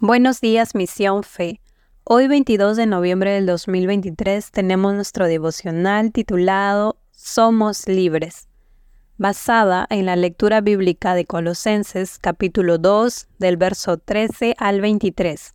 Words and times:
Buenos 0.00 0.42
días, 0.42 0.74
Misión 0.74 1.22
Fe. 1.22 1.62
Hoy 2.04 2.28
22 2.28 2.76
de 2.76 2.84
noviembre 2.84 3.30
del 3.30 3.46
2023 3.46 4.50
tenemos 4.50 4.92
nuestro 4.92 5.26
devocional 5.26 6.12
titulado 6.12 6.98
Somos 7.12 7.88
libres, 7.88 8.46
basada 9.16 9.86
en 9.88 10.04
la 10.04 10.14
lectura 10.14 10.60
bíblica 10.60 11.14
de 11.14 11.24
Colosenses 11.24 12.18
capítulo 12.18 12.76
2 12.76 13.28
del 13.38 13.56
verso 13.56 13.96
13 13.96 14.54
al 14.58 14.82
23. 14.82 15.54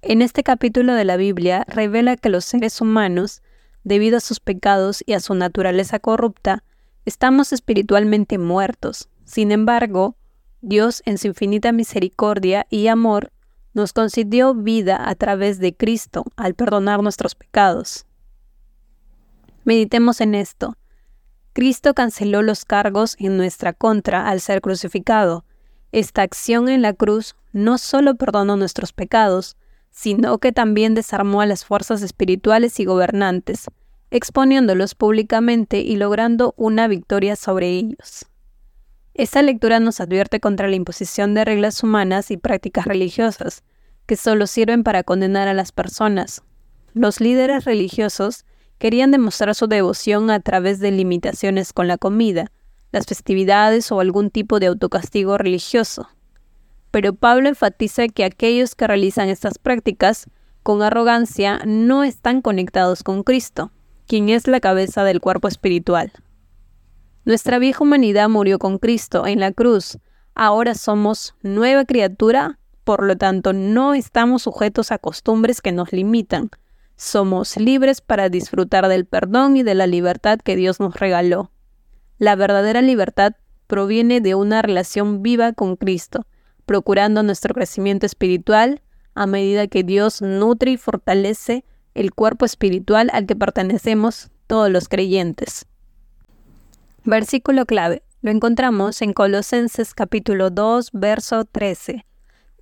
En 0.00 0.22
este 0.22 0.42
capítulo 0.42 0.94
de 0.94 1.04
la 1.04 1.18
Biblia 1.18 1.66
revela 1.68 2.16
que 2.16 2.30
los 2.30 2.46
seres 2.46 2.80
humanos, 2.80 3.42
debido 3.84 4.16
a 4.16 4.20
sus 4.20 4.40
pecados 4.40 5.04
y 5.04 5.12
a 5.12 5.20
su 5.20 5.34
naturaleza 5.34 5.98
corrupta, 5.98 6.64
estamos 7.04 7.52
espiritualmente 7.52 8.38
muertos. 8.38 9.10
Sin 9.26 9.52
embargo, 9.52 10.16
Dios, 10.60 11.02
en 11.04 11.18
su 11.18 11.28
infinita 11.28 11.72
misericordia 11.72 12.66
y 12.70 12.88
amor, 12.88 13.32
nos 13.74 13.92
concedió 13.92 14.54
vida 14.54 15.08
a 15.08 15.14
través 15.14 15.58
de 15.58 15.74
Cristo 15.74 16.24
al 16.36 16.54
perdonar 16.54 17.02
nuestros 17.02 17.34
pecados. 17.34 18.06
Meditemos 19.64 20.20
en 20.20 20.34
esto. 20.34 20.76
Cristo 21.52 21.92
canceló 21.92 22.42
los 22.42 22.64
cargos 22.64 23.16
en 23.18 23.36
nuestra 23.36 23.72
contra 23.72 24.28
al 24.28 24.40
ser 24.40 24.60
crucificado. 24.60 25.44
Esta 25.92 26.22
acción 26.22 26.68
en 26.68 26.82
la 26.82 26.92
cruz 26.92 27.36
no 27.52 27.78
solo 27.78 28.14
perdonó 28.14 28.56
nuestros 28.56 28.92
pecados, 28.92 29.56
sino 29.90 30.38
que 30.38 30.52
también 30.52 30.94
desarmó 30.94 31.40
a 31.40 31.46
las 31.46 31.64
fuerzas 31.64 32.02
espirituales 32.02 32.78
y 32.80 32.84
gobernantes, 32.84 33.66
exponiéndolos 34.10 34.94
públicamente 34.94 35.80
y 35.80 35.96
logrando 35.96 36.54
una 36.56 36.86
victoria 36.86 37.34
sobre 37.34 37.70
ellos. 37.70 38.26
Esta 39.18 39.40
lectura 39.40 39.80
nos 39.80 40.00
advierte 40.02 40.40
contra 40.40 40.68
la 40.68 40.76
imposición 40.76 41.32
de 41.32 41.46
reglas 41.46 41.82
humanas 41.82 42.30
y 42.30 42.36
prácticas 42.36 42.84
religiosas, 42.84 43.64
que 44.04 44.14
solo 44.14 44.46
sirven 44.46 44.84
para 44.84 45.04
condenar 45.04 45.48
a 45.48 45.54
las 45.54 45.72
personas. 45.72 46.42
Los 46.92 47.18
líderes 47.22 47.64
religiosos 47.64 48.44
querían 48.76 49.12
demostrar 49.12 49.54
su 49.54 49.68
devoción 49.68 50.28
a 50.30 50.40
través 50.40 50.80
de 50.80 50.90
limitaciones 50.90 51.72
con 51.72 51.88
la 51.88 51.96
comida, 51.96 52.52
las 52.92 53.06
festividades 53.06 53.90
o 53.90 54.00
algún 54.00 54.28
tipo 54.28 54.60
de 54.60 54.66
autocastigo 54.66 55.38
religioso. 55.38 56.10
Pero 56.90 57.14
Pablo 57.14 57.48
enfatiza 57.48 58.08
que 58.08 58.22
aquellos 58.22 58.74
que 58.74 58.86
realizan 58.86 59.30
estas 59.30 59.56
prácticas 59.56 60.26
con 60.62 60.82
arrogancia 60.82 61.62
no 61.64 62.04
están 62.04 62.42
conectados 62.42 63.02
con 63.02 63.22
Cristo, 63.22 63.72
quien 64.06 64.28
es 64.28 64.46
la 64.46 64.60
cabeza 64.60 65.04
del 65.04 65.22
cuerpo 65.22 65.48
espiritual. 65.48 66.12
Nuestra 67.26 67.58
vieja 67.58 67.82
humanidad 67.82 68.28
murió 68.28 68.60
con 68.60 68.78
Cristo 68.78 69.26
en 69.26 69.40
la 69.40 69.50
cruz. 69.50 69.98
Ahora 70.36 70.76
somos 70.76 71.34
nueva 71.42 71.84
criatura, 71.84 72.60
por 72.84 73.02
lo 73.02 73.16
tanto 73.16 73.52
no 73.52 73.94
estamos 73.94 74.42
sujetos 74.42 74.92
a 74.92 74.98
costumbres 74.98 75.60
que 75.60 75.72
nos 75.72 75.92
limitan. 75.92 76.50
Somos 76.94 77.56
libres 77.56 78.00
para 78.00 78.28
disfrutar 78.28 78.86
del 78.86 79.06
perdón 79.06 79.56
y 79.56 79.64
de 79.64 79.74
la 79.74 79.88
libertad 79.88 80.38
que 80.38 80.54
Dios 80.54 80.78
nos 80.78 80.94
regaló. 81.00 81.50
La 82.18 82.36
verdadera 82.36 82.80
libertad 82.80 83.32
proviene 83.66 84.20
de 84.20 84.36
una 84.36 84.62
relación 84.62 85.24
viva 85.24 85.52
con 85.52 85.74
Cristo, 85.74 86.28
procurando 86.64 87.24
nuestro 87.24 87.54
crecimiento 87.54 88.06
espiritual 88.06 88.82
a 89.16 89.26
medida 89.26 89.66
que 89.66 89.82
Dios 89.82 90.22
nutre 90.22 90.70
y 90.70 90.76
fortalece 90.76 91.64
el 91.92 92.14
cuerpo 92.14 92.44
espiritual 92.44 93.10
al 93.12 93.26
que 93.26 93.34
pertenecemos 93.34 94.30
todos 94.46 94.70
los 94.70 94.88
creyentes. 94.88 95.66
Versículo 97.06 97.66
clave. 97.66 98.02
Lo 98.20 98.32
encontramos 98.32 99.00
en 99.00 99.12
Colosenses 99.12 99.94
capítulo 99.94 100.50
2, 100.50 100.90
verso 100.92 101.44
13. 101.44 102.04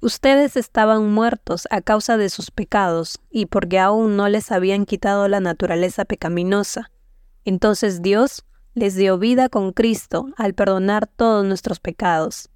Ustedes 0.02 0.58
estaban 0.58 1.10
muertos 1.10 1.66
a 1.70 1.80
causa 1.80 2.18
de 2.18 2.28
sus 2.28 2.50
pecados 2.50 3.18
y 3.30 3.46
porque 3.46 3.78
aún 3.78 4.18
no 4.18 4.28
les 4.28 4.52
habían 4.52 4.84
quitado 4.84 5.28
la 5.28 5.40
naturaleza 5.40 6.04
pecaminosa. 6.04 6.90
Entonces 7.46 8.02
Dios 8.02 8.44
les 8.74 8.96
dio 8.96 9.16
vida 9.16 9.48
con 9.48 9.72
Cristo 9.72 10.26
al 10.36 10.52
perdonar 10.52 11.06
todos 11.06 11.46
nuestros 11.46 11.80
pecados. 11.80 12.50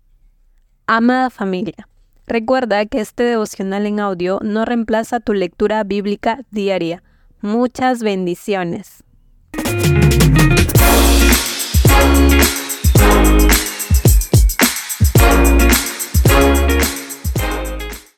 Amada 0.87 1.31
familia, 1.31 1.89
recuerda 2.27 2.85
que 2.85 3.01
este 3.01 3.23
devocional 3.23 3.87
en 3.87 3.99
audio 3.99 4.41
no 4.43 4.67
reemplaza 4.67 5.21
tu 5.21 5.33
lectura 5.33 5.85
bíblica 5.85 6.45
diaria. 6.51 7.03
Muchas 7.41 8.03
bendiciones. 8.03 9.05